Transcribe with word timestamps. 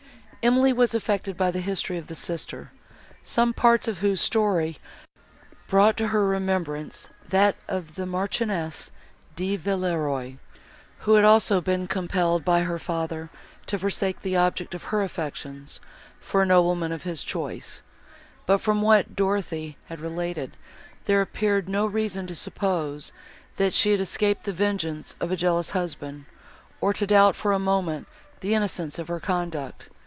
Emily 0.43 0.73
was 0.73 0.95
affected 0.95 1.37
by 1.37 1.51
the 1.51 1.59
history 1.59 1.99
of 1.99 2.07
the 2.07 2.15
sister, 2.15 2.71
some 3.21 3.53
parts 3.53 3.87
of 3.87 3.99
whose 3.99 4.19
story 4.19 4.79
brought 5.67 5.95
to 5.97 6.07
her 6.07 6.25
remembrance 6.25 7.09
that 7.29 7.55
of 7.67 7.93
the 7.93 8.07
Marchioness 8.07 8.89
de 9.35 9.55
Villeroi, 9.55 10.37
who 11.01 11.13
had 11.13 11.23
also 11.23 11.61
been 11.61 11.85
compelled 11.85 12.43
by 12.43 12.61
her 12.61 12.79
father 12.79 13.29
to 13.67 13.77
forsake 13.77 14.21
the 14.21 14.35
object 14.35 14.73
of 14.73 14.85
her 14.85 15.03
affections, 15.03 15.79
for 16.19 16.41
a 16.41 16.45
nobleman 16.47 16.91
of 16.91 17.03
his 17.03 17.21
choice; 17.21 17.83
but, 18.47 18.57
from 18.57 18.81
what 18.81 19.15
Dorothée 19.15 19.75
had 19.89 19.99
related, 19.99 20.57
there 21.05 21.21
appeared 21.21 21.69
no 21.69 21.85
reason 21.85 22.25
to 22.25 22.33
suppose, 22.33 23.13
that 23.57 23.73
she 23.75 23.91
had 23.91 23.99
escaped 23.99 24.45
the 24.45 24.53
vengeance 24.53 25.15
of 25.19 25.31
a 25.31 25.35
jealous 25.37 25.69
husband, 25.69 26.25
or 26.79 26.93
to 26.93 27.05
doubt 27.05 27.35
for 27.35 27.51
a 27.51 27.59
moment 27.59 28.07
the 28.39 28.55
innocence 28.55 28.97
of 28.97 29.07
her 29.07 29.19
conduct. 29.19 29.87